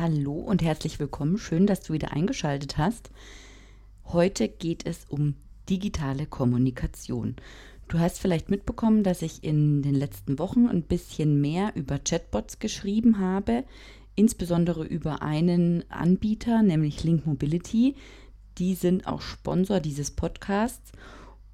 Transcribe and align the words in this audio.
Hallo 0.00 0.32
und 0.32 0.62
herzlich 0.62 0.98
willkommen. 0.98 1.36
Schön, 1.36 1.66
dass 1.66 1.82
du 1.82 1.92
wieder 1.92 2.12
eingeschaltet 2.12 2.78
hast. 2.78 3.10
Heute 4.06 4.48
geht 4.48 4.86
es 4.86 5.04
um 5.04 5.34
digitale 5.68 6.24
Kommunikation. 6.24 7.36
Du 7.86 7.98
hast 7.98 8.18
vielleicht 8.18 8.48
mitbekommen, 8.48 9.02
dass 9.02 9.20
ich 9.20 9.44
in 9.44 9.82
den 9.82 9.94
letzten 9.94 10.38
Wochen 10.38 10.68
ein 10.68 10.84
bisschen 10.84 11.42
mehr 11.42 11.72
über 11.74 11.98
Chatbots 11.98 12.60
geschrieben 12.60 13.18
habe, 13.18 13.64
insbesondere 14.14 14.86
über 14.86 15.20
einen 15.20 15.84
Anbieter, 15.90 16.62
nämlich 16.62 17.04
Link 17.04 17.26
Mobility. 17.26 17.94
Die 18.56 18.76
sind 18.76 19.06
auch 19.06 19.20
Sponsor 19.20 19.80
dieses 19.80 20.12
Podcasts 20.12 20.92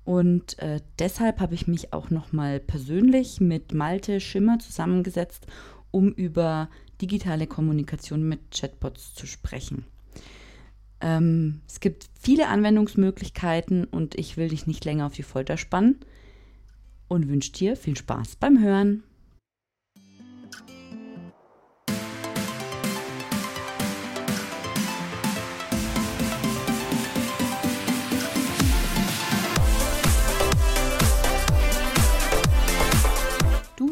und 0.05 0.57
äh, 0.61 0.83
deshalb 1.01 1.41
habe 1.41 1.57
ich 1.57 1.67
mich 1.67 1.93
auch 1.93 2.11
nochmal 2.11 2.61
persönlich 2.61 3.41
mit 3.41 3.75
Malte 3.75 4.21
Schimmer 4.21 4.61
zusammengesetzt, 4.61 5.49
um 5.91 6.13
über 6.13 6.69
digitale 7.01 7.47
Kommunikation 7.47 8.29
mit 8.29 8.51
Chatbots 8.51 9.15
zu 9.15 9.27
sprechen. 9.27 9.85
Ähm, 11.01 11.61
es 11.69 11.81
gibt 11.81 12.09
viele 12.19 12.49
Anwendungsmöglichkeiten 12.49 13.85
und 13.85 14.15
ich 14.15 14.37
will 14.37 14.49
dich 14.49 14.67
nicht 14.67 14.85
länger 14.85 15.07
auf 15.07 15.15
die 15.15 15.23
Folter 15.23 15.57
spannen 15.57 16.01
und 17.09 17.29
wünsche 17.29 17.53
dir 17.53 17.77
viel 17.77 17.97
Spaß 17.97 18.37
beim 18.37 18.61
Hören. 18.63 19.03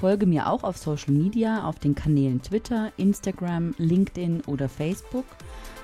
Folge 0.00 0.24
mir 0.24 0.48
auch 0.48 0.64
auf 0.64 0.78
Social 0.78 1.12
Media, 1.12 1.68
auf 1.68 1.78
den 1.78 1.94
Kanälen 1.94 2.40
Twitter, 2.40 2.90
Instagram, 2.96 3.74
LinkedIn 3.76 4.40
oder 4.46 4.66
Facebook. 4.66 5.26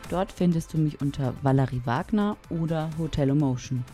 Dort 0.08 0.33
findest 0.33 0.73
du 0.73 0.78
mich 0.78 1.03
unter 1.03 1.34
Valerie 1.42 1.83
Wagner 1.84 2.39
oder 2.48 2.89
Hotelomotion. 2.97 3.84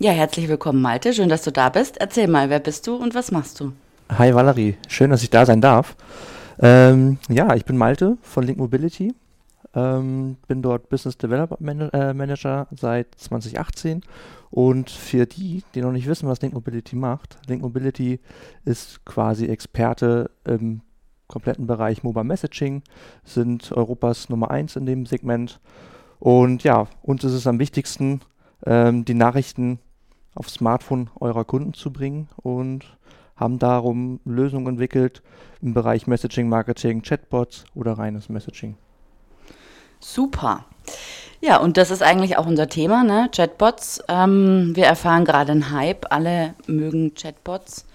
Ja, 0.00 0.10
herzlich 0.10 0.48
willkommen, 0.48 0.82
Malte. 0.82 1.12
Schön, 1.12 1.28
dass 1.28 1.42
du 1.42 1.52
da 1.52 1.68
bist. 1.68 1.98
Erzähl 1.98 2.26
mal, 2.26 2.50
wer 2.50 2.58
bist 2.58 2.88
du 2.88 2.96
und 2.96 3.14
was 3.14 3.30
machst 3.30 3.60
du? 3.60 3.70
Hi 4.10 4.34
Valerie, 4.34 4.76
schön, 4.88 5.10
dass 5.10 5.22
ich 5.22 5.30
da 5.30 5.46
sein 5.46 5.60
darf. 5.60 5.94
Ähm, 6.60 7.18
ja, 7.28 7.54
ich 7.54 7.64
bin 7.64 7.76
Malte 7.76 8.18
von 8.22 8.44
Link 8.44 8.58
Mobility. 8.58 9.14
Ähm, 9.74 10.36
bin 10.46 10.62
dort 10.62 10.88
Business 10.88 11.18
Development 11.18 11.92
äh, 11.92 12.14
Manager 12.14 12.66
seit 12.70 13.14
2018. 13.16 14.02
Und 14.50 14.90
für 14.90 15.26
die, 15.26 15.62
die 15.74 15.82
noch 15.82 15.92
nicht 15.92 16.08
wissen, 16.08 16.28
was 16.28 16.40
Link 16.40 16.54
Mobility 16.54 16.96
macht, 16.96 17.38
Link 17.46 17.62
Mobility 17.62 18.18
ist 18.64 19.04
quasi 19.04 19.46
Experte 19.46 20.30
im 20.44 20.80
kompletten 21.28 21.66
Bereich 21.66 22.02
Mobile 22.02 22.24
Messaging, 22.24 22.82
sind 23.22 23.70
Europas 23.72 24.30
Nummer 24.30 24.50
1 24.50 24.76
in 24.76 24.86
dem 24.86 25.04
Segment. 25.04 25.60
Und 26.18 26.64
ja, 26.64 26.88
uns 27.02 27.22
ist 27.22 27.34
es 27.34 27.46
am 27.46 27.58
wichtigsten, 27.58 28.20
ähm, 28.66 29.04
die 29.04 29.14
Nachrichten 29.14 29.78
aufs 30.34 30.54
Smartphone 30.54 31.10
eurer 31.20 31.44
Kunden 31.44 31.74
zu 31.74 31.92
bringen 31.92 32.28
und 32.36 32.96
haben 33.38 33.58
darum 33.58 34.20
Lösungen 34.24 34.66
entwickelt 34.66 35.22
im 35.62 35.74
Bereich 35.74 36.06
Messaging, 36.06 36.48
Marketing, 36.48 37.02
Chatbots 37.02 37.64
oder 37.74 37.92
reines 37.92 38.28
Messaging. 38.28 38.76
Super. 40.00 40.64
Ja, 41.40 41.58
und 41.58 41.76
das 41.76 41.90
ist 41.90 42.02
eigentlich 42.02 42.36
auch 42.36 42.46
unser 42.46 42.68
Thema, 42.68 43.04
ne? 43.04 43.30
Chatbots. 43.32 44.02
Ähm, 44.08 44.74
wir 44.74 44.86
erfahren 44.86 45.24
gerade 45.24 45.52
einen 45.52 45.70
Hype. 45.70 46.12
Alle 46.12 46.54
mögen 46.66 47.14
Chatbots. 47.14 47.86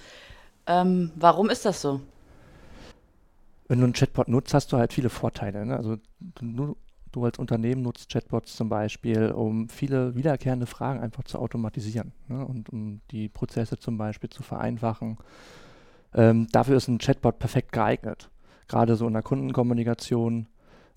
Ähm, 0.65 1.11
warum 1.15 1.49
ist 1.49 1.65
das 1.65 1.81
so? 1.81 1.99
Wenn 3.67 3.79
du 3.79 3.85
einen 3.85 3.93
Chatbot 3.93 4.27
nutzt, 4.27 4.53
hast 4.53 4.71
du 4.71 4.77
halt 4.77 4.93
viele 4.93 5.09
Vorteile. 5.09 5.65
Ne? 5.65 5.75
Also 5.75 5.97
du, 6.19 6.77
Du 7.13 7.23
als 7.23 7.37
Unternehmen 7.37 7.83
nutzt 7.83 8.11
Chatbots 8.11 8.55
zum 8.55 8.69
Beispiel, 8.69 9.31
um 9.31 9.69
viele 9.69 10.15
wiederkehrende 10.15 10.65
Fragen 10.65 10.99
einfach 10.99 11.23
zu 11.23 11.37
automatisieren 11.37 12.11
ne? 12.27 12.43
und 12.45 12.69
um 12.69 13.01
die 13.11 13.29
Prozesse 13.29 13.77
zum 13.77 13.97
Beispiel 13.97 14.31
zu 14.31 14.41
vereinfachen. 14.41 15.17
Ähm, 16.15 16.47
dafür 16.51 16.75
ist 16.75 16.87
ein 16.87 16.97
Chatbot 16.97 17.37
perfekt 17.37 17.71
geeignet. 17.71 18.29
Gerade 18.67 18.95
so 18.95 19.05
in 19.07 19.13
der 19.13 19.21
Kundenkommunikation. 19.21 20.47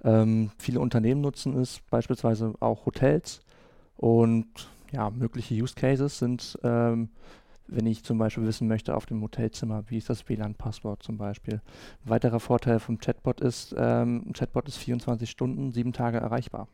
Ähm, 0.04 0.50
viele 0.59 0.81
Unternehmen 0.81 1.21
nutzen 1.21 1.54
es, 1.59 1.81
beispielsweise 1.91 2.54
auch 2.60 2.87
Hotels. 2.87 3.41
Und 3.98 4.47
ja, 4.93 5.10
mögliche 5.10 5.54
Use 5.54 5.75
Cases 5.75 6.19
sind 6.19 6.59
ähm, 6.62 7.10
wenn 7.69 7.87
ich 7.87 8.04
zum 8.04 8.19
Beispiel 8.19 8.47
wissen 8.47 8.69
möchte 8.69 8.97
auf 8.97 9.06
dem 9.06 9.22
Hotelzimmer, 9.22 9.84
wie 9.88 9.99
ist 9.99 10.10
das 10.10 10.28
WLAN-Passwort 10.28 11.03
zum 11.03 11.19
Beispiel. 11.19 11.60
Ein 12.04 12.10
weiterer 12.10 12.41
Vorteil 12.41 12.78
vom 12.78 12.99
Chatbot 12.99 13.41
ist, 13.41 13.75
ähm, 13.77 14.25
ein 14.27 14.32
Chatbot 14.32 14.69
ist 14.69 14.77
24 14.77 15.28
Stunden, 15.28 15.72
sieben 15.72 15.93
Tage 15.93 16.19
erreichbar. 16.19 16.69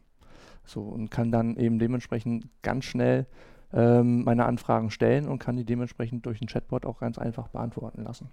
So 0.65 0.83
und 0.83 1.11
kann 1.11 1.33
dann 1.33 1.57
eben 1.57 1.79
dementsprechend 1.79 2.47
ganz 2.63 2.85
schnell 2.85 3.27
ähm, 3.73 4.25
meine 4.25 4.45
Anfragen 4.45 4.91
stellen 4.91 5.27
und 5.29 5.39
kann 5.39 5.57
die 5.57 5.65
dementsprechend 5.65 6.27
durch 6.27 6.39
den 6.39 6.49
Chatbot 6.49 6.87
auch 6.87 7.01
ganz 7.01 7.19
einfach 7.19 7.49
beantworten 7.49 8.03
lassen. 8.03 8.29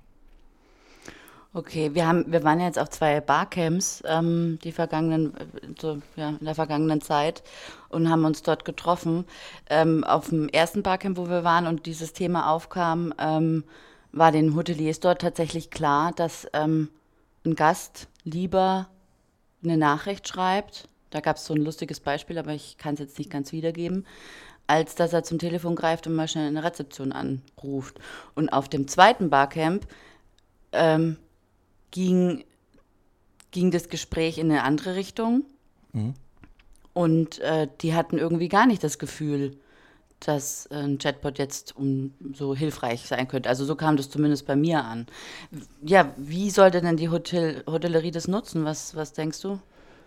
Okay, 1.52 1.96
wir 1.96 2.08
haben, 2.08 2.32
wir 2.32 2.44
waren 2.44 2.60
jetzt 2.60 2.78
auf 2.78 2.92
zwei 2.92 3.22
Barcamps 3.22 4.04
ähm, 4.06 4.60
die 4.64 4.72
vergangenen, 4.72 5.34
so, 5.82 6.00
ja, 6.16 6.30
in 6.40 6.46
der 6.46 6.54
vergangenen 6.54 7.02
Zeit 7.02 7.42
und 7.90 8.08
haben 8.08 8.24
uns 8.24 8.44
dort 8.44 8.66
getroffen. 8.66 9.26
Ähm, 9.68 10.04
auf 10.04 10.30
dem 10.30 10.48
ersten 10.50 10.84
Barcamp, 10.84 11.18
wo 11.18 11.28
wir 11.28 11.44
waren 11.44 11.66
und 11.66 11.88
dieses 11.88 12.14
Thema 12.14 12.52
aufkam, 12.52 13.16
ähm, 13.18 13.64
war 14.12 14.32
den 14.32 14.56
Hoteliers 14.56 15.00
dort 15.00 15.22
tatsächlich 15.22 15.72
klar, 15.72 16.12
dass 16.16 16.48
ähm, 16.54 16.90
ein 17.44 17.56
Gast 17.56 18.08
lieber 18.24 18.88
eine 19.64 19.78
Nachricht 19.78 20.28
schreibt. 20.28 20.88
Da 21.10 21.20
gab 21.20 21.38
es 21.38 21.46
so 21.46 21.56
ein 21.56 21.64
lustiges 21.64 22.00
Beispiel, 22.00 22.38
aber 22.38 22.54
ich 22.54 22.78
kann 22.78 22.94
es 22.94 23.00
jetzt 23.00 23.18
nicht 23.18 23.32
ganz 23.32 23.52
wiedergeben 23.52 24.06
als 24.68 24.94
dass 24.94 25.14
er 25.14 25.24
zum 25.24 25.40
Telefon 25.40 25.76
greift 25.76 26.06
und 26.06 26.14
mal 26.14 26.28
schnell 26.28 26.46
eine 26.46 26.64
Rezeption 26.64 27.12
anruft. 27.12 28.00
Und 28.36 28.50
auf 28.50 28.70
dem 28.70 28.88
zweiten 28.88 29.32
Barcamp 29.32 29.88
ähm, 30.74 31.18
ging, 31.92 32.44
ging 33.52 33.72
das 33.72 33.90
Gespräch 33.90 34.38
in 34.38 34.52
eine 34.52 34.64
andere 34.64 34.96
Richtung. 34.96 35.44
Mhm. 35.94 36.14
Und 36.94 37.40
äh, 37.40 37.68
die 37.82 37.94
hatten 37.94 38.18
irgendwie 38.18 38.50
gar 38.50 38.66
nicht 38.66 38.84
das 38.84 39.00
Gefühl, 39.00 39.56
dass 40.20 40.68
ein 40.72 40.98
Chatbot 40.98 41.38
jetzt 41.38 41.76
um, 41.78 42.14
so 42.34 42.56
hilfreich 42.56 43.08
sein 43.08 43.28
könnte. 43.28 43.48
Also 43.48 43.64
so 43.64 43.76
kam 43.76 43.96
das 43.96 44.10
zumindest 44.10 44.46
bei 44.46 44.56
mir 44.56 44.84
an. 44.84 45.06
Ja, 45.82 46.14
wie 46.18 46.50
sollte 46.50 46.82
denn 46.82 46.98
die 46.98 47.10
Hotel 47.10 47.64
Hotellerie 47.66 48.12
das 48.12 48.28
nutzen? 48.28 48.66
Was, 48.66 48.96
was 48.96 49.14
denkst 49.14 49.42
du? 49.42 49.60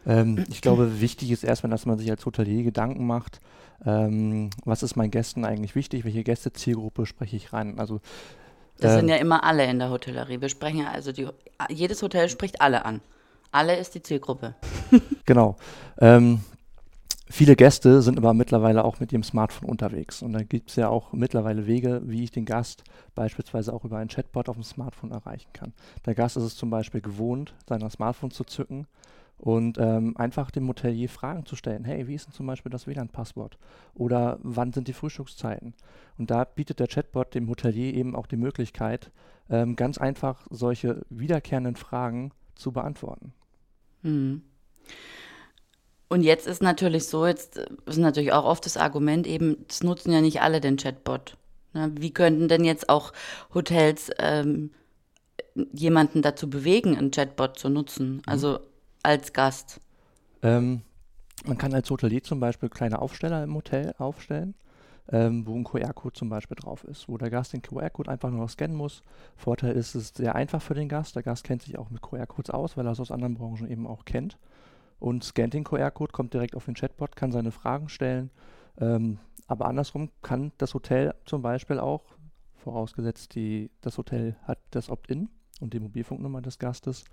Ähm, 0.07 0.45
ich 0.51 0.61
glaube, 0.61 1.01
wichtig 1.01 1.31
ist 1.31 1.45
erstmal, 1.45 1.71
dass 1.71 1.87
man 1.87 1.99
sich 1.99 2.11
als 2.11 2.27
Hotelier 2.27 2.63
Gedanken 2.63 3.07
macht, 3.07 3.41
ähm, 3.87 4.51
was 4.65 4.83
ist 4.83 4.97
meinen 4.97 5.11
Gästen 5.11 5.45
eigentlich 5.45 5.75
wichtig, 5.75 6.05
welche 6.05 6.25
Gästezielgruppe 6.25 7.07
spreche 7.07 7.37
ich 7.37 7.53
rein. 7.53 7.79
Also 7.79 8.01
das 8.83 8.93
ähm, 8.93 9.01
sind 9.01 9.09
ja 9.09 9.17
immer 9.17 9.45
alle 9.45 9.65
in 9.65 9.79
der 9.79 9.91
Hotellerie. 9.91 10.41
Wir 10.41 10.49
sprechen 10.49 10.79
ja, 10.81 10.91
also 10.91 11.13
die, 11.13 11.29
jedes 11.69 12.03
Hotel 12.03 12.29
spricht 12.29 12.61
alle 12.61 12.85
an. 12.85 13.01
Alle 13.51 13.77
ist 13.77 13.95
die 13.95 14.03
Zielgruppe. 14.03 14.55
genau. 15.27 15.57
Ähm, 16.01 16.41
viele 17.33 17.57
Gäste 17.57 18.03
sind 18.03 18.19
aber 18.19 18.35
mittlerweile 18.35 18.85
auch 18.85 19.01
mit 19.01 19.13
ihrem 19.13 19.23
Smartphone 19.23 19.69
unterwegs. 19.69 20.23
Und 20.23 20.35
da 20.35 20.43
gibt 20.43 20.71
es 20.71 20.77
ja 20.77 20.89
auch 20.89 21.13
mittlerweile 21.13 21.67
Wege, 21.67 22.03
wie 22.05 22.25
ich 22.25 22.31
den 22.31 22.45
Gast 22.45 22.85
beispielsweise 23.15 23.73
auch 23.73 23.85
über 23.85 23.97
ein 23.97 24.09
Chatbot 24.09 24.49
auf 24.49 24.57
dem 24.57 24.63
Smartphone 24.63 25.11
erreichen 25.11 25.51
kann. 25.53 25.73
Der 26.05 26.15
Gast 26.15 26.37
ist 26.37 26.45
es 26.45 26.57
zum 26.57 26.71
Beispiel 26.71 27.01
gewohnt, 27.01 27.55
sein 27.67 27.89
Smartphone 27.91 28.31
zu 28.31 28.45
zücken 28.45 28.87
und 29.39 29.79
ähm, 29.79 30.17
einfach 30.17 30.51
dem 30.51 30.69
Hotelier 30.69 31.09
Fragen 31.09 31.47
zu 31.47 31.57
stellen. 31.57 31.85
Hey, 31.85 32.07
wie 32.07 32.15
ist 32.15 32.27
denn 32.27 32.35
zum 32.35 32.47
Beispiel 32.47 32.71
das 32.71 32.87
WLAN-Passwort? 32.87 33.59
Oder 33.95 34.39
wann 34.43 34.73
sind 34.73 34.87
die 34.87 34.93
Frühstückszeiten? 34.93 35.75
Und 36.19 36.31
da 36.31 36.45
bietet 36.45 36.81
der 36.81 36.87
Chatbot 36.87 37.35
dem 37.35 37.49
Hotelier 37.49 37.95
eben 37.95 38.15
auch 38.15 38.27
die 38.27 38.37
Möglichkeit, 38.37 39.11
ähm, 39.51 39.75
ganz 39.75 39.99
einfach 39.99 40.47
solche 40.51 41.05
wiederkehrenden 41.11 41.77
Fragen 41.77 42.31
zu 42.55 42.73
beantworten. 42.73 43.33
Hm. 44.03 44.43
Und 46.13 46.25
jetzt 46.25 46.47
ist 46.47 46.63
natürlich 46.63 47.07
so, 47.07 47.27
jetzt 47.27 47.57
ist 47.87 47.97
natürlich 47.97 48.35
auch 48.35 48.45
oft 48.45 48.67
das 48.67 48.77
Argument 48.77 49.27
eben, 49.27 49.65
es 49.71 49.83
nutzen 49.83 50.13
ja 50.13 50.21
nicht 50.21 50.43
alle 50.43 50.61
den 50.61 50.77
Chatbot. 50.77 51.39
Wie 51.73 52.13
könnten 52.13 52.49
denn 52.49 52.67
jetzt 52.67 52.91
auch 52.91 53.15
Hotels 53.55 54.11
ähm, 54.19 54.73
jemanden 55.73 56.21
dazu 56.21 56.51
bewegen, 56.51 56.99
einen 56.99 57.13
Chatbot 57.13 57.59
zu 57.59 57.71
nutzen, 57.71 58.17
mhm. 58.17 58.23
also 58.27 58.61
als 59.03 59.33
Gast? 59.33 59.81
Ähm, 60.43 60.83
man 61.47 61.57
kann 61.57 61.73
als 61.73 61.89
Hotelier 61.89 62.23
zum 62.23 62.41
Beispiel 62.41 62.69
kleine 62.69 63.01
Aufsteller 63.01 63.43
im 63.43 63.55
Hotel 63.55 63.95
aufstellen, 63.97 64.53
ähm, 65.11 65.47
wo 65.47 65.55
ein 65.55 65.65
QR-Code 65.65 66.13
zum 66.13 66.29
Beispiel 66.29 66.59
drauf 66.61 66.85
ist, 66.85 67.09
wo 67.09 67.17
der 67.17 67.31
Gast 67.31 67.55
den 67.55 67.63
QR-Code 67.63 68.11
einfach 68.11 68.29
nur 68.29 68.41
noch 68.41 68.51
scannen 68.51 68.77
muss. 68.77 69.03
Vorteil 69.39 69.73
ist, 69.73 69.95
es 69.95 70.03
ist 70.03 70.17
sehr 70.19 70.35
einfach 70.35 70.61
für 70.61 70.75
den 70.75 70.91
Gast. 70.91 71.17
Der 71.17 71.23
Gast 71.23 71.45
kennt 71.45 71.63
sich 71.63 71.79
auch 71.79 71.89
mit 71.89 72.03
QR-Codes 72.03 72.51
aus, 72.51 72.77
weil 72.77 72.85
er 72.85 72.93
es 72.93 73.01
aus 73.01 73.11
anderen 73.11 73.37
Branchen 73.37 73.71
eben 73.71 73.87
auch 73.87 74.05
kennt 74.05 74.37
und 75.03 75.25
scannt 75.25 75.53
den 75.53 75.65
QR-Code, 75.65 76.13
kommt 76.13 76.33
direkt 76.33 76.55
auf 76.55 76.67
den 76.67 76.75
Chatbot, 76.75 77.17
kann 77.17 77.33
seine 77.33 77.51
Fragen 77.51 77.89
stellen. 77.89 78.31
Ähm, 78.81 79.19
aber 79.49 79.67
andersrum 79.67 80.11
kann 80.23 80.53
das 80.59 80.75
Hotel 80.75 81.13
zum 81.25 81.43
Beispiel 81.43 81.81
auch, 81.81 82.05
vorausgesetzt 82.55 83.35
die, 83.35 83.71
das 83.81 83.99
Hotel 83.99 84.37
hat 84.45 84.61
das 84.71 84.89
Opt-in 84.89 85.29
und 85.61 85.75
die 85.75 85.81
Mobilfunknummer 85.81 86.41
des 86.41 86.61
Gastes, 86.61 87.05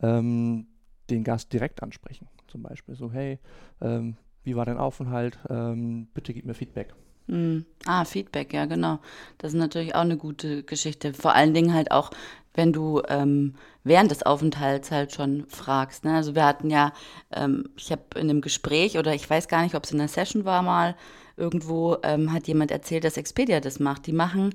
ähm, 0.00 0.68
den 1.10 1.24
Gast 1.24 1.52
direkt 1.52 1.82
ansprechen. 1.82 2.28
Zum 2.46 2.62
Beispiel 2.62 2.94
so, 2.94 3.10
hey, 3.10 3.40
ähm, 3.80 4.16
wie 4.44 4.54
war 4.54 4.64
dein 4.64 4.78
Aufenthalt? 4.78 5.36
Ähm, 5.50 6.06
bitte 6.14 6.32
gib 6.32 6.46
mir 6.46 6.54
Feedback. 6.54 6.94
Mm. 7.26 7.62
Ah, 7.86 8.04
Feedback, 8.04 8.52
ja, 8.52 8.66
genau. 8.66 9.00
Das 9.38 9.52
ist 9.52 9.58
natürlich 9.58 9.96
auch 9.96 10.02
eine 10.02 10.16
gute 10.16 10.62
Geschichte. 10.62 11.12
Vor 11.12 11.34
allen 11.34 11.54
Dingen 11.54 11.74
halt 11.74 11.90
auch, 11.90 12.10
wenn 12.56 12.72
du 12.72 13.02
ähm, 13.08 13.54
während 13.84 14.10
des 14.10 14.24
Aufenthalts 14.24 14.90
halt 14.90 15.12
schon 15.12 15.46
fragst. 15.48 16.04
Ne? 16.04 16.14
Also 16.14 16.34
wir 16.34 16.44
hatten 16.44 16.70
ja, 16.70 16.92
ähm, 17.32 17.68
ich 17.76 17.92
habe 17.92 18.02
in 18.14 18.30
einem 18.30 18.40
Gespräch 18.40 18.98
oder 18.98 19.14
ich 19.14 19.28
weiß 19.28 19.48
gar 19.48 19.62
nicht, 19.62 19.74
ob 19.74 19.84
es 19.84 19.92
in 19.92 20.00
einer 20.00 20.08
Session 20.08 20.44
war 20.44 20.62
mal, 20.62 20.96
irgendwo 21.36 21.98
ähm, 22.02 22.32
hat 22.32 22.48
jemand 22.48 22.70
erzählt, 22.70 23.04
dass 23.04 23.16
Expedia 23.16 23.60
das 23.60 23.78
macht. 23.78 24.06
Die 24.06 24.12
machen 24.12 24.54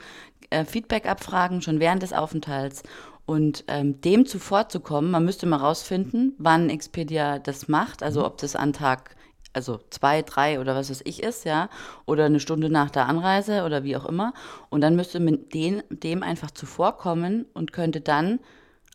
äh, 0.50 0.66
Feedback-Abfragen 0.66 1.62
schon 1.62 1.80
während 1.80 2.04
des 2.04 2.14
Aufenthalts. 2.14 2.84
Und 3.26 3.64
ähm, 3.68 4.02
dem 4.02 4.26
zuvorzukommen, 4.26 5.12
man 5.12 5.24
müsste 5.24 5.46
mal 5.46 5.58
rausfinden, 5.58 6.34
wann 6.38 6.70
Expedia 6.70 7.40
das 7.40 7.68
macht, 7.68 8.04
also 8.04 8.22
mhm. 8.22 8.26
ob 8.26 8.38
das 8.40 8.56
an 8.56 8.74
Tag 8.74 9.16
also 9.54 9.80
zwei, 9.90 10.22
drei 10.22 10.60
oder 10.60 10.76
was 10.76 10.90
weiß 10.90 11.02
ich 11.06 11.24
ist, 11.24 11.46
ja, 11.46 11.70
oder 12.06 12.26
eine 12.26 12.40
Stunde 12.40 12.70
nach 12.70 12.90
der 12.90 13.08
Anreise 13.08 13.64
oder 13.64 13.84
wie 13.84 13.96
auch 13.96 14.06
immer. 14.06 14.34
Und 14.70 14.82
dann 14.82 14.96
müsste 14.96 15.20
man 15.20 15.50
den, 15.50 15.84
dem 15.90 16.24
einfach 16.24 16.52
zuvorkommen 16.52 17.46
und 17.54 17.74
könnte 17.74 18.02
dann 18.02 18.40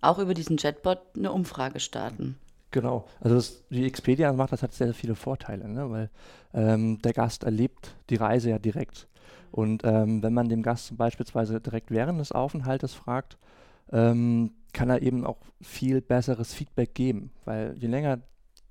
auch 0.01 0.19
über 0.19 0.35
diesen 0.35 0.57
Chatbot 0.57 0.99
eine 1.17 1.33
Umfrage 1.33 1.81
starten. 1.81 2.39
Genau, 2.71 3.07
also 3.21 3.37
das, 3.37 3.65
die 3.71 3.87
Expedia 3.87 4.33
macht 4.33 4.53
das 4.53 4.63
hat 4.63 4.73
sehr, 4.73 4.89
sehr 4.89 4.95
viele 4.95 5.15
Vorteile, 5.15 5.69
ne? 5.69 5.91
weil 5.91 6.11
ähm, 6.53 7.01
der 7.01 7.13
Gast 7.13 7.45
erlebt 7.45 7.95
die 8.11 8.17
Reise 8.17 8.51
ja 8.51 8.59
direkt. 8.59 9.09
Und 9.53 9.83
ähm, 9.85 10.23
wenn 10.23 10.35
man 10.35 10.49
dem 10.49 10.63
Gast 10.63 10.97
beispielsweise 10.97 11.61
direkt 11.61 11.91
während 11.91 12.21
des 12.21 12.33
Aufenthaltes 12.33 12.93
fragt, 12.93 13.39
ähm, 13.93 14.53
kann 14.73 14.91
er 14.91 15.01
eben 15.01 15.25
auch 15.25 15.39
viel 15.63 16.03
besseres 16.03 16.53
Feedback 16.53 16.95
geben, 16.95 17.31
weil 17.45 17.75
je 17.79 17.89
länger 17.89 18.19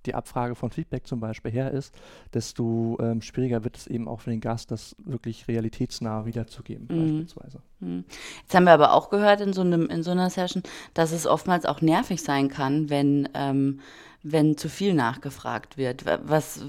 die 0.05 0.15
Abfrage 0.15 0.55
von 0.55 0.71
Feedback 0.71 1.07
zum 1.07 1.19
Beispiel 1.19 1.51
her 1.51 1.71
ist, 1.71 1.93
desto 2.33 2.97
ähm, 3.01 3.21
schwieriger 3.21 3.63
wird 3.63 3.77
es 3.77 3.87
eben 3.87 4.07
auch 4.07 4.21
für 4.21 4.29
den 4.29 4.41
Gast, 4.41 4.71
das 4.71 4.95
wirklich 5.03 5.47
realitätsnah 5.47 6.25
wiederzugeben, 6.25 6.87
mhm. 6.89 7.19
beispielsweise. 7.19 7.59
Mhm. 7.79 8.05
Jetzt 8.41 8.55
haben 8.55 8.65
wir 8.65 8.73
aber 8.73 8.93
auch 8.93 9.09
gehört 9.09 9.41
in 9.41 9.53
so, 9.53 9.61
einem, 9.61 9.87
in 9.87 10.03
so 10.03 10.11
einer 10.11 10.29
Session, 10.29 10.63
dass 10.93 11.11
es 11.11 11.27
oftmals 11.27 11.65
auch 11.65 11.81
nervig 11.81 12.21
sein 12.21 12.49
kann, 12.49 12.89
wenn, 12.89 13.29
ähm, 13.33 13.79
wenn 14.23 14.57
zu 14.57 14.69
viel 14.69 14.93
nachgefragt 14.93 15.77
wird. 15.77 16.05
Was, 16.25 16.65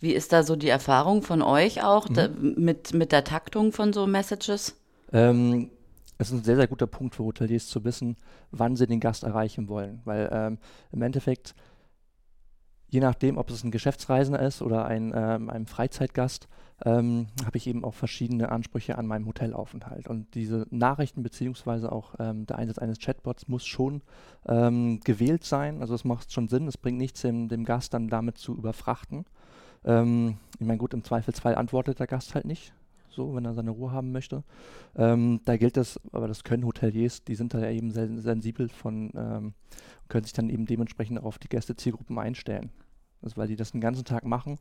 wie 0.00 0.12
ist 0.12 0.32
da 0.32 0.42
so 0.42 0.56
die 0.56 0.68
Erfahrung 0.68 1.22
von 1.22 1.42
euch 1.42 1.82
auch 1.82 2.08
mhm. 2.08 2.14
da, 2.14 2.28
mit, 2.28 2.94
mit 2.94 3.12
der 3.12 3.24
Taktung 3.24 3.72
von 3.72 3.92
so 3.92 4.06
Messages? 4.06 4.76
Ähm, 5.12 5.70
es 6.20 6.28
ist 6.28 6.34
ein 6.34 6.44
sehr, 6.44 6.56
sehr 6.56 6.68
guter 6.68 6.86
Punkt 6.86 7.14
für 7.14 7.24
Hoteliers 7.24 7.66
zu 7.66 7.82
wissen, 7.84 8.16
wann 8.50 8.76
sie 8.76 8.86
den 8.86 9.00
Gast 9.00 9.22
erreichen 9.22 9.68
wollen. 9.68 10.02
Weil 10.04 10.28
ähm, 10.30 10.58
im 10.92 11.00
Endeffekt 11.00 11.54
je 12.90 13.00
nachdem, 13.00 13.38
ob 13.38 13.50
es 13.50 13.64
ein 13.64 13.70
Geschäftsreisender 13.70 14.40
ist 14.40 14.62
oder 14.62 14.84
ein, 14.84 15.12
ähm, 15.14 15.48
ein 15.48 15.66
Freizeitgast, 15.66 16.48
ähm, 16.84 17.28
habe 17.44 17.56
ich 17.56 17.66
eben 17.66 17.84
auch 17.84 17.94
verschiedene 17.94 18.50
Ansprüche 18.50 18.98
an 18.98 19.06
meinem 19.06 19.26
Hotelaufenthalt. 19.26 20.08
Und 20.08 20.34
diese 20.34 20.66
Nachrichten 20.70 21.22
beziehungsweise 21.22 21.92
auch 21.92 22.14
ähm, 22.18 22.46
der 22.46 22.58
Einsatz 22.58 22.78
eines 22.78 22.98
Chatbots 22.98 23.48
muss 23.48 23.66
schon 23.66 24.02
ähm, 24.46 25.00
gewählt 25.00 25.44
sein. 25.44 25.80
Also 25.80 25.94
es 25.94 26.04
macht 26.04 26.32
schon 26.32 26.48
Sinn. 26.48 26.66
Es 26.66 26.78
bringt 26.78 26.98
nichts, 26.98 27.20
dem, 27.22 27.48
dem 27.48 27.64
Gast 27.64 27.94
dann 27.94 28.08
damit 28.08 28.38
zu 28.38 28.56
überfrachten. 28.56 29.24
Ähm, 29.84 30.38
ich 30.58 30.66
meine, 30.66 30.78
gut, 30.78 30.94
im 30.94 31.04
Zweifelsfall 31.04 31.54
antwortet 31.54 32.00
der 32.00 32.06
Gast 32.06 32.34
halt 32.34 32.44
nicht 32.44 32.72
so, 33.12 33.34
wenn 33.34 33.44
er 33.44 33.54
seine 33.54 33.70
Ruhe 33.70 33.92
haben 33.92 34.12
möchte. 34.12 34.44
Ähm, 34.96 35.40
da 35.44 35.56
gilt 35.56 35.76
das, 35.76 36.00
aber 36.12 36.28
das 36.28 36.44
können 36.44 36.64
Hoteliers, 36.64 37.24
die 37.24 37.34
sind 37.34 37.54
da 37.54 37.68
eben 37.68 37.90
sehr 37.90 38.08
sensibel 38.20 38.68
von, 38.68 39.10
ähm, 39.14 39.54
können 40.08 40.24
sich 40.24 40.32
dann 40.32 40.50
eben 40.50 40.66
dementsprechend 40.66 41.22
auf 41.22 41.38
die 41.38 41.48
Gästezielgruppen 41.48 42.18
einstellen. 42.18 42.70
Also 43.22 43.36
weil 43.36 43.48
die 43.48 43.56
das 43.56 43.72
den 43.72 43.80
ganzen 43.80 44.04
Tag 44.04 44.24
machen. 44.24 44.58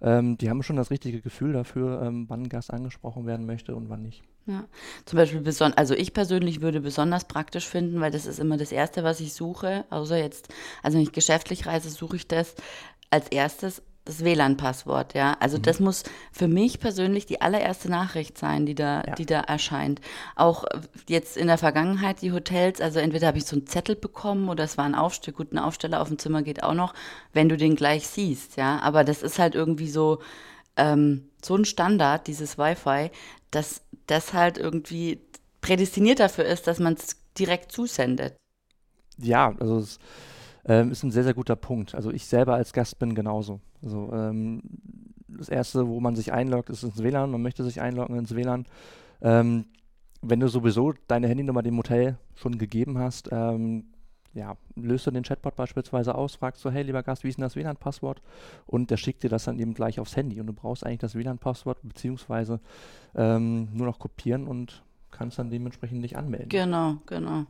Ähm, 0.00 0.36
die 0.36 0.50
haben 0.50 0.62
schon 0.62 0.76
das 0.76 0.90
richtige 0.90 1.20
Gefühl 1.20 1.52
dafür, 1.52 2.02
ähm, 2.02 2.26
wann 2.28 2.42
ein 2.42 2.48
Gast 2.48 2.72
angesprochen 2.72 3.26
werden 3.26 3.46
möchte 3.46 3.74
und 3.74 3.88
wann 3.88 4.02
nicht. 4.02 4.22
Ja, 4.46 4.64
zum 5.06 5.16
Beispiel, 5.16 5.42
also 5.76 5.94
ich 5.94 6.12
persönlich 6.12 6.60
würde 6.60 6.80
besonders 6.80 7.24
praktisch 7.24 7.66
finden, 7.66 8.00
weil 8.00 8.10
das 8.10 8.26
ist 8.26 8.38
immer 8.38 8.58
das 8.58 8.72
Erste, 8.72 9.02
was 9.02 9.20
ich 9.20 9.32
suche, 9.32 9.86
außer 9.88 10.18
jetzt, 10.18 10.52
also 10.82 10.96
wenn 10.96 11.04
ich 11.04 11.12
geschäftlich 11.12 11.66
reise, 11.66 11.88
suche 11.88 12.16
ich 12.16 12.28
das 12.28 12.54
als 13.08 13.28
erstes 13.28 13.82
das 14.04 14.22
WLAN-Passwort, 14.22 15.14
ja. 15.14 15.36
Also 15.40 15.56
mhm. 15.56 15.62
das 15.62 15.80
muss 15.80 16.02
für 16.30 16.48
mich 16.48 16.78
persönlich 16.78 17.26
die 17.26 17.40
allererste 17.40 17.88
Nachricht 17.88 18.36
sein, 18.36 18.66
die 18.66 18.74
da, 18.74 19.02
ja. 19.06 19.14
die 19.14 19.26
da 19.26 19.40
erscheint. 19.40 20.00
Auch 20.36 20.64
jetzt 21.08 21.36
in 21.36 21.46
der 21.46 21.58
Vergangenheit 21.58 22.20
die 22.20 22.32
Hotels, 22.32 22.80
also 22.80 22.98
entweder 22.98 23.28
habe 23.28 23.38
ich 23.38 23.46
so 23.46 23.56
einen 23.56 23.66
Zettel 23.66 23.96
bekommen 23.96 24.48
oder 24.48 24.64
es 24.64 24.76
war 24.76 24.84
ein 24.84 24.94
Aufsteller, 24.94 25.36
gut, 25.36 25.52
ein 25.52 25.58
Aufsteller 25.58 26.02
auf 26.02 26.08
dem 26.08 26.18
Zimmer 26.18 26.42
geht 26.42 26.62
auch 26.62 26.74
noch, 26.74 26.92
wenn 27.32 27.48
du 27.48 27.56
den 27.56 27.76
gleich 27.76 28.06
siehst, 28.06 28.56
ja. 28.56 28.78
Aber 28.80 29.04
das 29.04 29.22
ist 29.22 29.38
halt 29.38 29.54
irgendwie 29.54 29.88
so, 29.88 30.20
ähm, 30.76 31.28
so 31.42 31.56
ein 31.56 31.64
Standard, 31.64 32.26
dieses 32.26 32.58
Wi-Fi, 32.58 33.10
dass 33.50 33.82
das 34.06 34.34
halt 34.34 34.58
irgendwie 34.58 35.20
prädestiniert 35.62 36.20
dafür 36.20 36.44
ist, 36.44 36.66
dass 36.66 36.78
man 36.78 36.94
es 36.94 37.16
direkt 37.38 37.72
zusendet. 37.72 38.36
Ja, 39.16 39.54
also 39.58 39.78
es 39.78 39.98
ähm, 40.66 40.90
ist 40.90 41.02
ein 41.02 41.10
sehr, 41.10 41.24
sehr 41.24 41.34
guter 41.34 41.56
Punkt. 41.56 41.94
Also 41.94 42.10
ich 42.10 42.26
selber 42.26 42.54
als 42.54 42.72
Gast 42.72 42.98
bin 42.98 43.14
genauso. 43.14 43.60
Also 43.82 44.10
ähm, 44.12 44.62
das 45.28 45.48
erste, 45.48 45.88
wo 45.88 46.00
man 46.00 46.16
sich 46.16 46.32
einloggt, 46.32 46.70
ist 46.70 46.82
ins 46.82 47.02
WLAN. 47.02 47.30
Man 47.30 47.42
möchte 47.42 47.64
sich 47.64 47.80
einloggen 47.80 48.16
ins 48.16 48.34
WLAN. 48.34 48.66
Ähm, 49.20 49.66
wenn 50.22 50.40
du 50.40 50.48
sowieso 50.48 50.94
deine 51.06 51.28
Handynummer 51.28 51.62
dem 51.62 51.76
Hotel 51.76 52.18
schon 52.34 52.58
gegeben 52.58 52.98
hast, 52.98 53.28
ähm, 53.30 53.84
ja, 54.32 54.56
löst 54.74 55.06
du 55.06 55.10
den 55.10 55.22
Chatbot 55.22 55.54
beispielsweise 55.54 56.14
aus, 56.14 56.34
fragst 56.34 56.62
so, 56.62 56.70
hey 56.70 56.82
lieber 56.82 57.02
Gast, 57.02 57.22
wie 57.24 57.28
ist 57.28 57.38
denn 57.38 57.44
das 57.44 57.56
WLAN-Passwort? 57.56 58.20
Und 58.66 58.90
der 58.90 58.96
schickt 58.96 59.22
dir 59.22 59.30
das 59.30 59.44
dann 59.44 59.58
eben 59.58 59.74
gleich 59.74 60.00
aufs 60.00 60.16
Handy 60.16 60.40
und 60.40 60.46
du 60.48 60.52
brauchst 60.52 60.84
eigentlich 60.84 60.98
das 60.98 61.14
WLAN-Passwort 61.14 61.78
beziehungsweise 61.82 62.60
ähm, 63.14 63.68
nur 63.72 63.86
noch 63.86 63.98
kopieren 63.98 64.48
und 64.48 64.82
kannst 65.12 65.38
dann 65.38 65.50
dementsprechend 65.50 66.02
dich 66.02 66.16
anmelden. 66.16 66.48
Genau, 66.48 66.96
genau. 67.06 67.46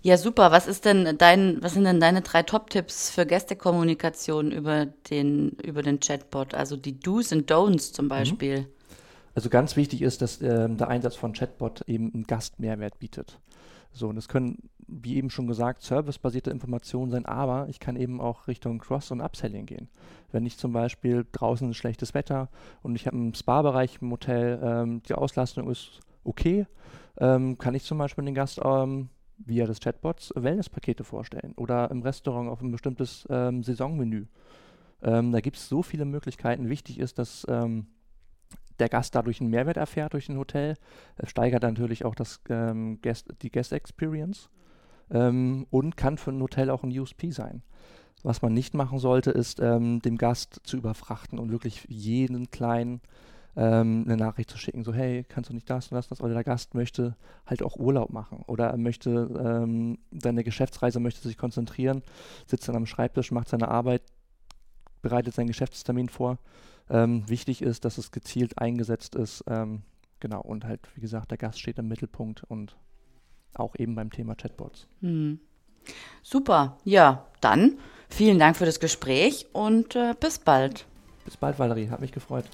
Ja, 0.00 0.16
super. 0.16 0.52
Was 0.52 0.68
ist 0.68 0.84
denn 0.84 1.18
dein, 1.18 1.60
was 1.60 1.74
sind 1.74 1.84
denn 1.84 2.00
deine 2.00 2.22
drei 2.22 2.42
Top-Tipps 2.42 3.10
für 3.10 3.26
Gästekommunikation 3.26 4.52
über 4.52 4.86
den, 4.86 5.50
über 5.64 5.82
den 5.82 5.98
Chatbot? 6.00 6.54
Also 6.54 6.76
die 6.76 6.98
Do's 7.00 7.32
und 7.32 7.50
Don'ts 7.50 7.92
zum 7.92 8.06
mhm. 8.06 8.10
Beispiel. 8.10 8.68
Also 9.34 9.50
ganz 9.50 9.76
wichtig 9.76 10.02
ist, 10.02 10.22
dass 10.22 10.40
ähm, 10.40 10.76
der 10.78 10.88
Einsatz 10.88 11.16
von 11.16 11.32
Chatbot 11.32 11.82
eben 11.86 12.12
einen 12.14 12.24
Gastmehrwert 12.24 12.98
bietet. 12.98 13.38
So, 13.92 14.08
und 14.08 14.16
es 14.16 14.28
können, 14.28 14.68
wie 14.86 15.16
eben 15.16 15.30
schon 15.30 15.46
gesagt, 15.46 15.82
servicebasierte 15.82 16.50
Informationen 16.50 17.10
sein, 17.10 17.26
aber 17.26 17.68
ich 17.68 17.80
kann 17.80 17.96
eben 17.96 18.20
auch 18.20 18.46
Richtung 18.46 18.78
Cross- 18.78 19.10
und 19.10 19.20
Upselling 19.20 19.66
gehen. 19.66 19.88
Wenn 20.30 20.46
ich 20.46 20.58
zum 20.58 20.72
Beispiel 20.72 21.26
draußen 21.32 21.74
schlechtes 21.74 22.14
Wetter 22.14 22.48
und 22.82 22.94
ich 22.94 23.06
habe 23.06 23.16
einen 23.16 23.34
Spa-Bereich 23.34 23.98
im 24.00 24.10
Hotel, 24.10 24.60
ähm, 24.62 25.02
die 25.08 25.14
Auslastung 25.14 25.70
ist 25.70 26.00
okay, 26.24 26.66
ähm, 27.18 27.58
kann 27.58 27.74
ich 27.74 27.84
zum 27.84 27.98
Beispiel 27.98 28.24
den 28.24 28.34
Gast 28.34 28.60
ähm, 28.62 29.08
via 29.38 29.66
des 29.66 29.80
Chatbots 29.80 30.32
Wellnesspakete 30.34 31.04
vorstellen 31.04 31.54
oder 31.56 31.90
im 31.90 32.02
Restaurant 32.02 32.50
auf 32.50 32.60
ein 32.60 32.70
bestimmtes 32.70 33.26
ähm, 33.30 33.62
Saisonmenü. 33.62 34.26
Ähm, 35.02 35.32
da 35.32 35.40
gibt 35.40 35.56
es 35.56 35.68
so 35.68 35.82
viele 35.82 36.04
Möglichkeiten. 36.04 36.68
Wichtig 36.68 36.98
ist, 36.98 37.18
dass 37.18 37.46
ähm, 37.48 37.86
der 38.78 38.88
Gast 38.88 39.14
dadurch 39.14 39.40
einen 39.40 39.50
Mehrwert 39.50 39.76
erfährt 39.76 40.12
durch 40.12 40.28
ein 40.28 40.38
Hotel. 40.38 40.76
Es 41.16 41.30
steigert 41.30 41.62
natürlich 41.62 42.04
auch 42.04 42.14
das, 42.14 42.40
ähm, 42.48 43.00
Guest, 43.02 43.28
die 43.42 43.50
Guest 43.50 43.72
Experience 43.72 44.50
ähm, 45.10 45.66
und 45.70 45.96
kann 45.96 46.18
für 46.18 46.30
ein 46.30 46.42
Hotel 46.42 46.70
auch 46.70 46.82
ein 46.82 46.96
USP 46.96 47.30
sein. 47.30 47.62
Was 48.22 48.42
man 48.42 48.52
nicht 48.52 48.74
machen 48.74 48.98
sollte, 48.98 49.30
ist 49.30 49.60
ähm, 49.60 50.02
dem 50.02 50.18
Gast 50.18 50.60
zu 50.64 50.76
überfrachten 50.76 51.38
und 51.38 51.52
wirklich 51.52 51.86
jeden 51.88 52.50
kleinen 52.50 53.00
ähm, 53.58 54.04
eine 54.06 54.16
Nachricht 54.16 54.50
zu 54.50 54.56
schicken, 54.56 54.84
so 54.84 54.94
hey, 54.94 55.24
kannst 55.28 55.50
du 55.50 55.54
nicht 55.54 55.68
das 55.68 55.88
und 55.88 55.96
das, 55.96 56.06
das, 56.06 56.20
oder 56.20 56.32
der 56.32 56.44
Gast 56.44 56.74
möchte 56.74 57.16
halt 57.44 57.60
auch 57.64 57.76
Urlaub 57.76 58.10
machen 58.10 58.44
oder 58.46 58.68
er 58.68 58.76
möchte 58.76 59.10
ähm, 59.10 59.98
seine 60.12 60.44
Geschäftsreise 60.44 61.00
möchte 61.00 61.26
sich 61.26 61.36
konzentrieren, 61.36 62.02
sitzt 62.46 62.68
dann 62.68 62.76
am 62.76 62.86
Schreibtisch, 62.86 63.32
macht 63.32 63.48
seine 63.48 63.66
Arbeit, 63.66 64.02
bereitet 65.02 65.34
seinen 65.34 65.48
Geschäftstermin 65.48 66.08
vor. 66.08 66.38
Ähm, 66.88 67.28
wichtig 67.28 67.60
ist, 67.60 67.84
dass 67.84 67.98
es 67.98 68.12
gezielt 68.12 68.58
eingesetzt 68.58 69.16
ist. 69.16 69.42
Ähm, 69.48 69.82
genau, 70.20 70.40
und 70.40 70.64
halt, 70.64 70.80
wie 70.94 71.00
gesagt, 71.00 71.32
der 71.32 71.38
Gast 71.38 71.58
steht 71.58 71.80
im 71.80 71.88
Mittelpunkt 71.88 72.44
und 72.44 72.76
auch 73.54 73.74
eben 73.76 73.96
beim 73.96 74.12
Thema 74.12 74.36
Chatbots. 74.36 74.86
Hm. 75.00 75.40
Super, 76.22 76.78
ja, 76.84 77.26
dann 77.40 77.78
vielen 78.08 78.38
Dank 78.38 78.56
für 78.56 78.66
das 78.66 78.78
Gespräch 78.78 79.46
und 79.52 79.96
äh, 79.96 80.14
bis 80.18 80.38
bald. 80.38 80.86
Bis 81.24 81.36
bald, 81.36 81.58
Valerie, 81.58 81.90
hat 81.90 82.00
mich 82.00 82.12
gefreut. 82.12 82.46